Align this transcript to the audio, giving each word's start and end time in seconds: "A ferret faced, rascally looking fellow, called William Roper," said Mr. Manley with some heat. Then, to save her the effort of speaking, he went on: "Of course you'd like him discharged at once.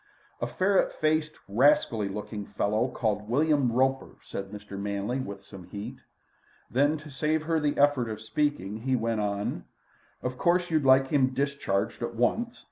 "A 0.41 0.47
ferret 0.47 0.91
faced, 0.93 1.33
rascally 1.47 2.09
looking 2.09 2.47
fellow, 2.47 2.87
called 2.87 3.29
William 3.29 3.71
Roper," 3.71 4.15
said 4.23 4.49
Mr. 4.49 4.71
Manley 4.75 5.19
with 5.19 5.43
some 5.45 5.65
heat. 5.65 5.99
Then, 6.71 6.97
to 6.97 7.11
save 7.11 7.43
her 7.43 7.59
the 7.59 7.77
effort 7.77 8.09
of 8.09 8.19
speaking, 8.19 8.77
he 8.77 8.95
went 8.95 9.21
on: 9.21 9.65
"Of 10.23 10.39
course 10.39 10.71
you'd 10.71 10.85
like 10.85 11.09
him 11.09 11.35
discharged 11.35 12.01
at 12.01 12.15
once. 12.15 12.59